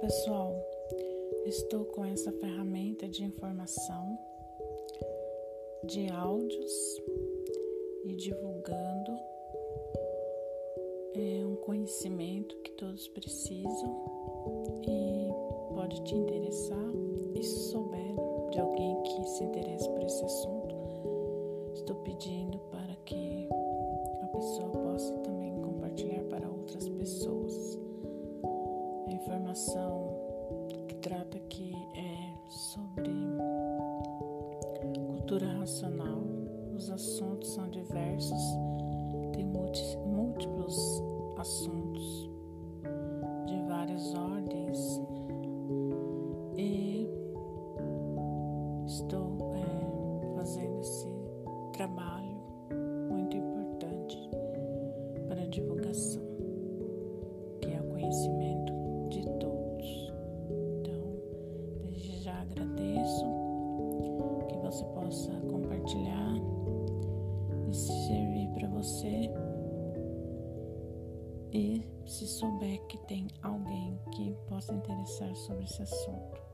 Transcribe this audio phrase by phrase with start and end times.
[0.00, 0.56] pessoal,
[1.44, 4.18] estou com essa ferramenta de informação
[5.84, 6.72] de áudios
[8.04, 9.18] e divulgando
[11.14, 14.04] é, um conhecimento que todos precisam
[14.88, 16.90] e pode te interessar.
[17.34, 18.14] E se souber
[18.50, 20.74] de alguém que se interessa por esse assunto,
[21.74, 23.48] estou pedindo para que
[24.22, 24.79] a pessoa
[29.50, 33.10] informação que trata aqui é sobre
[35.06, 36.22] cultura racional.
[36.76, 38.40] Os assuntos são diversos,
[39.32, 41.02] tem múltiplos
[41.36, 42.30] assuntos
[43.46, 45.00] de várias ordens
[46.56, 47.08] e
[48.86, 51.08] estou é, fazendo esse
[51.72, 52.40] trabalho
[53.10, 54.30] muito importante
[55.28, 56.22] para a divulgação,
[57.60, 58.79] que é o conhecimento
[64.70, 66.34] você possa compartilhar
[67.68, 69.28] e servir para você.
[71.52, 76.49] E se souber que tem alguém que possa interessar sobre esse assunto.